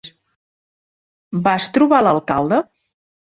[1.49, 2.61] Vas trobar l'alcalde?